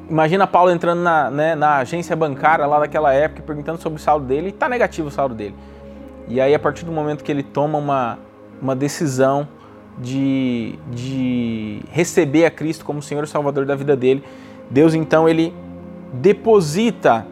[0.08, 4.26] imagina Paulo entrando na, né, na agência bancária lá daquela época, perguntando sobre o saldo
[4.28, 5.56] dele, e tá negativo o saldo dele.
[6.28, 8.20] E aí a partir do momento que ele toma uma
[8.62, 9.48] uma decisão
[9.98, 14.24] de, de receber a Cristo como Senhor e Salvador da vida dele,
[14.70, 15.54] Deus então ele
[16.14, 17.26] deposita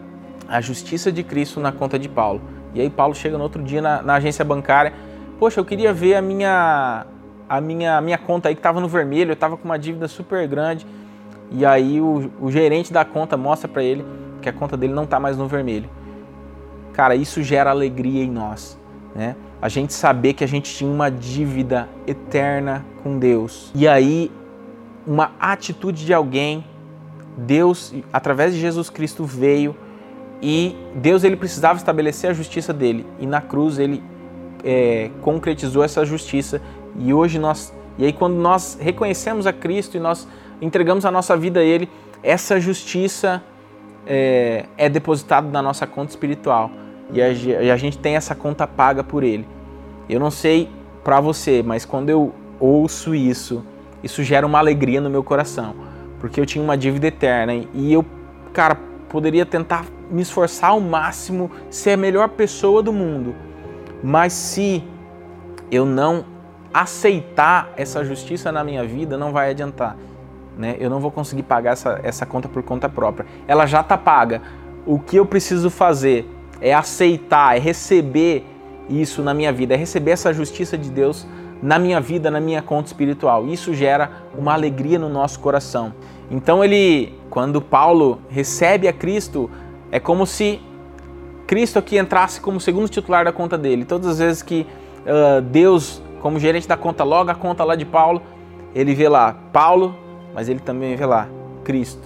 [0.53, 2.41] a justiça de Cristo na conta de Paulo.
[2.73, 4.93] E aí Paulo chega no outro dia na, na agência bancária,
[5.39, 7.05] poxa, eu queria ver a minha
[7.49, 10.07] a minha, a minha conta aí que estava no vermelho, eu estava com uma dívida
[10.07, 10.85] super grande.
[11.51, 14.05] E aí o, o gerente da conta mostra para ele
[14.41, 15.89] que a conta dele não está mais no vermelho.
[16.93, 18.77] Cara, isso gera alegria em nós,
[19.15, 19.35] né?
[19.61, 23.71] a gente saber que a gente tinha uma dívida eterna com Deus.
[23.73, 24.29] E aí,
[25.07, 26.65] uma atitude de alguém,
[27.37, 29.75] Deus, através de Jesus Cristo, veio
[30.45, 33.05] e Deus ele precisava estabelecer a justiça dele.
[33.17, 34.03] E na cruz ele
[34.61, 36.61] é, concretizou essa justiça.
[36.99, 40.27] E hoje nós, e aí quando nós reconhecemos a Cristo e nós
[40.61, 41.89] entregamos a nossa vida a Ele,
[42.21, 43.41] essa justiça
[44.05, 46.69] é, é depositada na nossa conta espiritual
[47.13, 49.47] e a, e a gente tem essa conta paga por Ele.
[50.09, 50.69] Eu não sei
[51.05, 53.63] para você, mas quando eu ouço isso,
[54.03, 55.73] isso gera uma alegria no meu coração,
[56.19, 58.05] porque eu tinha uma dívida eterna e eu,
[58.51, 58.77] cara,
[59.07, 63.35] poderia tentar me esforçar ao máximo, ser a melhor pessoa do mundo,
[64.03, 64.83] mas se
[65.71, 66.25] eu não
[66.73, 69.95] aceitar essa justiça na minha vida, não vai adiantar.
[70.57, 70.75] Né?
[70.79, 73.25] Eu não vou conseguir pagar essa, essa conta por conta própria.
[73.47, 74.41] Ela já está paga.
[74.85, 76.27] O que eu preciso fazer
[76.59, 78.45] é aceitar, é receber
[78.89, 81.25] isso na minha vida, é receber essa justiça de Deus
[81.61, 83.47] na minha vida, na minha conta espiritual.
[83.47, 85.93] Isso gera uma alegria no nosso coração.
[86.29, 89.49] Então ele, quando Paulo recebe a Cristo,
[89.93, 90.59] é como se
[91.45, 93.85] Cristo aqui entrasse como segundo titular da conta dele.
[93.85, 94.65] Todas as vezes que
[95.05, 98.19] uh, Deus, como gerente da conta, loga a conta lá de Paulo,
[98.73, 99.95] ele vê lá Paulo,
[100.33, 101.29] mas ele também vê lá
[101.63, 102.01] Cristo.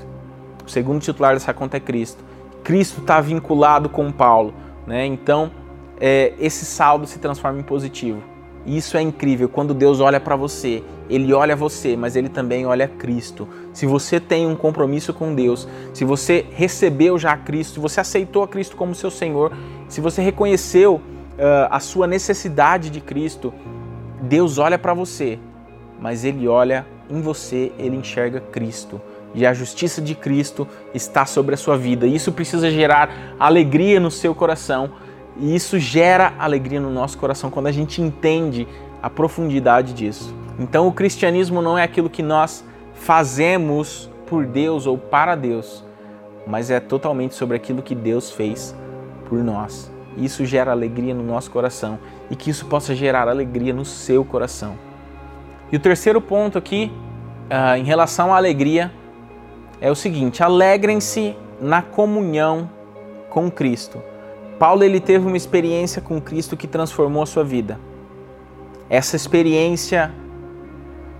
[0.65, 2.21] O segundo titular dessa conta é Cristo.
[2.61, 4.53] Cristo está vinculado com Paulo,
[4.85, 5.05] né?
[5.05, 5.49] Então
[5.97, 8.21] é, esse saldo se transforma em positivo.
[8.67, 9.47] E isso é incrível.
[9.47, 13.47] Quando Deus olha para você, Ele olha você, mas Ele também olha Cristo.
[13.71, 18.43] Se você tem um compromisso com Deus, se você recebeu já Cristo, se você aceitou
[18.43, 19.53] a Cristo como seu Senhor,
[19.87, 23.53] se você reconheceu uh, a sua necessidade de Cristo,
[24.21, 25.39] Deus olha para você,
[25.97, 28.99] mas Ele olha em você, Ele enxerga Cristo.
[29.33, 32.05] E a justiça de Cristo está sobre a sua vida.
[32.05, 34.91] Isso precisa gerar alegria no seu coração
[35.39, 38.67] e isso gera alegria no nosso coração quando a gente entende
[39.01, 40.33] a profundidade disso.
[40.59, 45.83] Então, o cristianismo não é aquilo que nós fazemos por Deus ou para Deus,
[46.45, 48.75] mas é totalmente sobre aquilo que Deus fez
[49.29, 49.91] por nós.
[50.17, 51.99] Isso gera alegria no nosso coração
[52.31, 54.75] e que isso possa gerar alegria no seu coração.
[55.71, 56.91] E o terceiro ponto aqui,
[57.51, 58.91] uh, em relação à alegria,
[59.79, 62.69] é o seguinte: alegrem-se na comunhão
[63.29, 64.01] com Cristo.
[64.59, 67.79] Paulo ele teve uma experiência com Cristo que transformou a sua vida.
[68.89, 70.11] Essa experiência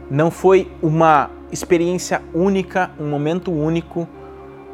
[0.10, 4.08] não foi uma experiência única, um momento único,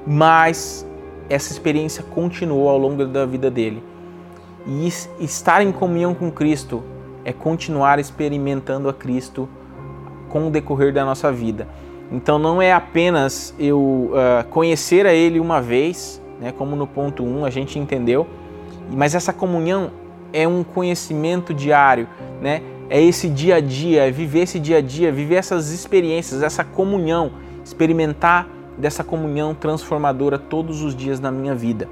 [0.06, 0.88] mas
[1.30, 3.84] essa experiência continuou ao longo da vida dele.
[4.66, 4.88] E
[5.20, 6.84] estar em comunhão com Cristo
[7.26, 9.50] é continuar experimentando a Cristo
[10.30, 11.68] com o decorrer da nossa vida.
[12.12, 17.24] Então não é apenas eu uh, conhecer a Ele uma vez, né, como no ponto
[17.24, 18.28] 1 um, a gente entendeu,
[18.92, 19.92] mas essa comunhão
[20.32, 22.08] é um conhecimento diário,
[22.42, 22.62] né?
[22.90, 26.64] é esse dia a dia, é viver esse dia a dia, viver essas experiências, essa
[26.64, 27.32] comunhão,
[27.64, 31.88] experimentar dessa comunhão transformadora todos os dias na minha vida.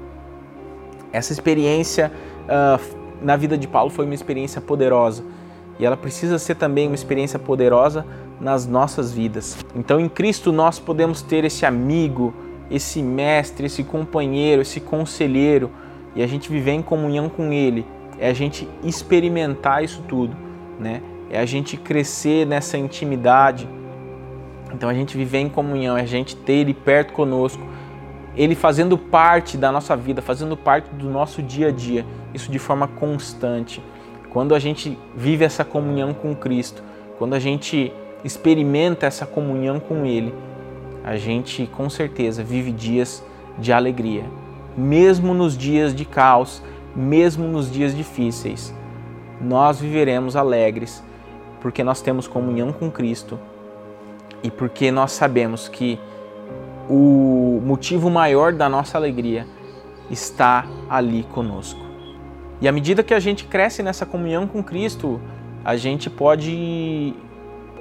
[1.12, 2.12] Essa experiência
[2.44, 2.80] uh,
[3.20, 5.24] na vida de Paulo foi uma experiência poderosa
[5.78, 8.06] e ela precisa ser também uma experiência poderosa
[8.40, 9.56] nas nossas vidas.
[9.74, 12.34] Então, em Cristo, nós podemos ter esse amigo,
[12.70, 15.70] esse mestre, esse companheiro, esse conselheiro
[16.14, 17.86] e a gente viver em comunhão com Ele,
[18.18, 20.36] é a gente experimentar isso tudo
[20.82, 21.00] né?
[21.30, 23.68] É a gente crescer nessa intimidade.
[24.74, 27.62] Então a gente viver em comunhão, é a gente ter Ele perto conosco,
[28.36, 32.58] Ele fazendo parte da nossa vida, fazendo parte do nosso dia a dia, isso de
[32.58, 33.82] forma constante.
[34.30, 36.82] Quando a gente vive essa comunhão com Cristo,
[37.18, 37.92] quando a gente
[38.24, 40.34] experimenta essa comunhão com Ele,
[41.04, 43.22] a gente com certeza vive dias
[43.58, 44.24] de alegria,
[44.76, 46.62] mesmo nos dias de caos,
[46.94, 48.74] mesmo nos dias difíceis
[49.42, 51.02] nós viveremos alegres,
[51.60, 53.38] porque nós temos comunhão com Cristo
[54.42, 55.98] e porque nós sabemos que
[56.88, 59.46] o motivo maior da nossa alegria
[60.10, 61.80] está ali conosco.
[62.60, 65.20] E à medida que a gente cresce nessa comunhão com Cristo,
[65.64, 67.14] a gente pode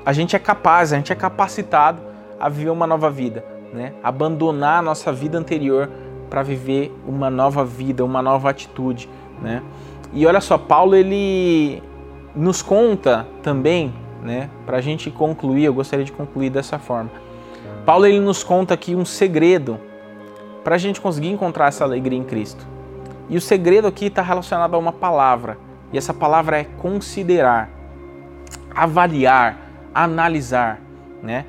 [0.03, 2.01] a gente é capaz, a gente é capacitado
[2.39, 3.93] a viver uma nova vida, né?
[4.01, 5.89] Abandonar a nossa vida anterior
[6.31, 9.09] para viver uma nova vida, uma nova atitude,
[9.41, 9.61] né?
[10.13, 11.83] E olha só, Paulo ele
[12.33, 17.11] nos conta também, né, para a gente concluir, eu gostaria de concluir dessa forma.
[17.85, 19.77] Paulo ele nos conta aqui um segredo
[20.63, 22.65] para a gente conseguir encontrar essa alegria em Cristo.
[23.27, 25.57] E o segredo aqui está relacionado a uma palavra,
[25.91, 27.69] e essa palavra é considerar,
[28.73, 29.57] avaliar,
[29.93, 30.79] analisar,
[31.21, 31.45] né?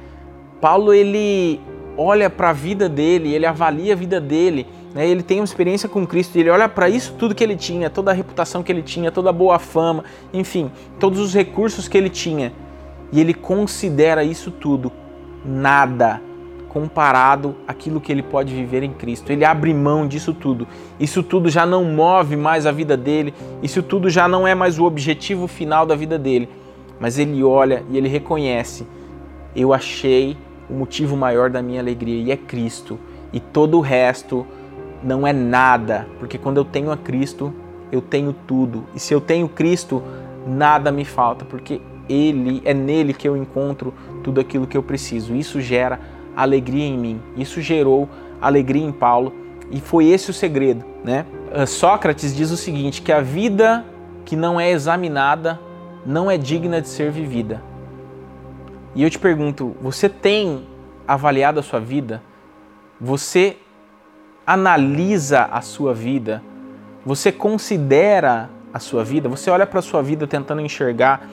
[0.61, 1.61] Paulo ele
[1.97, 5.89] olha para a vida dele, ele avalia a vida dele né, ele tem uma experiência
[5.89, 8.83] com Cristo, ele olha para isso tudo que ele tinha, toda a reputação que ele
[8.83, 12.53] tinha, toda a boa fama, enfim, todos os recursos que ele tinha,
[13.11, 14.93] e ele considera isso tudo
[15.45, 16.21] nada
[16.69, 19.31] comparado àquilo que ele pode viver em Cristo.
[19.31, 20.67] Ele abre mão disso tudo.
[20.99, 24.79] Isso tudo já não move mais a vida dele, isso tudo já não é mais
[24.79, 26.49] o objetivo final da vida dele.
[26.99, 28.87] Mas ele olha e ele reconhece:
[29.55, 30.35] eu achei
[30.73, 32.99] o motivo maior da minha alegria e é Cristo.
[33.31, 34.47] E todo o resto
[35.05, 37.53] não é nada, porque quando eu tenho a Cristo,
[37.91, 38.85] eu tenho tudo.
[38.95, 40.03] E se eu tenho Cristo,
[40.47, 43.93] nada me falta, porque ele é nele que eu encontro
[44.25, 45.35] tudo aquilo que eu preciso.
[45.35, 46.01] Isso gera
[46.35, 47.21] alegria em mim.
[47.37, 48.09] Isso gerou
[48.41, 49.33] alegria em Paulo
[49.71, 51.27] e foi esse o segredo, né?
[51.53, 53.85] Ah, Sócrates diz o seguinte, que a vida
[54.25, 55.61] que não é examinada
[56.05, 57.63] não é digna de ser vivida.
[58.95, 60.67] E eu te pergunto, você tem
[61.09, 62.23] avaliado a sua vida?
[63.01, 63.57] Você
[64.47, 66.43] analisa a sua vida,
[67.05, 71.29] você considera a sua vida, você olha para a sua vida tentando enxergar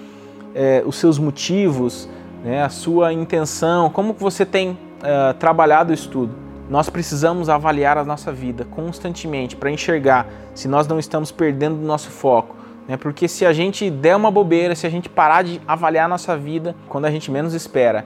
[0.53, 2.09] é, os seus motivos,
[2.43, 6.33] né, a sua intenção, como que você tem é, trabalhado isso tudo.
[6.69, 11.85] Nós precisamos avaliar a nossa vida constantemente para enxergar se nós não estamos perdendo o
[11.85, 12.55] nosso foco.
[12.89, 12.97] Né?
[12.97, 16.35] Porque se a gente der uma bobeira, se a gente parar de avaliar a nossa
[16.35, 18.03] vida quando a gente menos espera,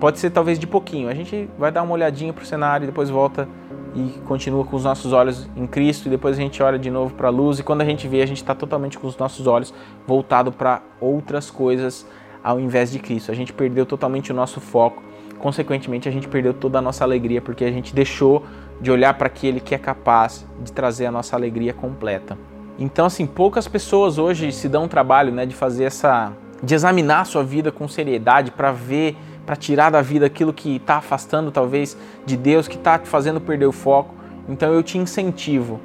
[0.00, 1.08] pode ser talvez de pouquinho.
[1.08, 3.48] A gente vai dar uma olhadinha para o cenário e depois volta
[3.94, 7.14] e continua com os nossos olhos em Cristo e depois a gente olha de novo
[7.14, 9.46] para a luz e quando a gente vê a gente está totalmente com os nossos
[9.46, 9.72] olhos
[10.04, 12.04] voltado para outras coisas
[12.42, 13.30] ao invés de Cristo.
[13.30, 15.00] A gente perdeu totalmente o nosso foco,
[15.38, 18.44] consequentemente a gente perdeu toda a nossa alegria porque a gente deixou
[18.80, 22.36] de olhar para aquele que é capaz de trazer a nossa alegria completa.
[22.78, 27.20] Então assim, poucas pessoas hoje se dão o trabalho, né, de fazer essa de examinar
[27.20, 29.16] a sua vida com seriedade para ver
[29.46, 33.40] para tirar da vida aquilo que está afastando talvez de Deus, que está te fazendo
[33.40, 34.14] perder o foco.
[34.48, 35.80] Então eu te incentivo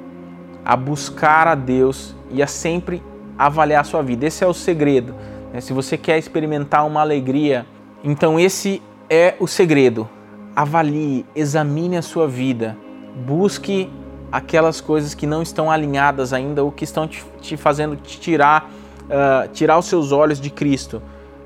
[0.64, 3.02] a buscar a Deus e a sempre
[3.38, 4.26] avaliar a sua vida.
[4.26, 5.14] Esse é o segredo.
[5.52, 5.60] Né?
[5.60, 7.64] Se você quer experimentar uma alegria,
[8.02, 10.08] então esse é o segredo.
[10.54, 12.76] Avalie, examine a sua vida
[13.14, 13.88] Busque
[14.34, 18.68] aquelas coisas que não estão alinhadas ainda ou que estão te, te fazendo te tirar,
[19.04, 21.00] uh, tirar os seus olhos de Cristo.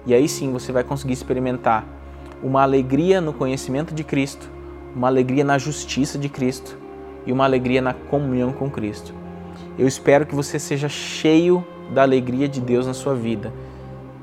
[0.06, 1.84] E aí sim você vai conseguir experimentar
[2.42, 4.48] uma alegria no conhecimento de Cristo,
[4.96, 6.78] uma alegria na justiça de Cristo
[7.26, 9.12] e uma alegria na comunhão com Cristo.
[9.78, 11.62] Eu espero que você seja cheio
[11.92, 13.52] da alegria de Deus na sua vida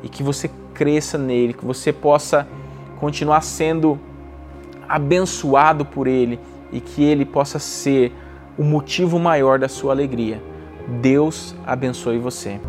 [0.02, 2.48] e que você cresça nele, que você possa
[3.00, 4.00] continuar sendo
[4.90, 6.40] abençoado por ele
[6.72, 8.12] e que ele possa ser
[8.58, 10.42] o motivo maior da sua alegria.
[11.02, 12.60] Deus abençoe você.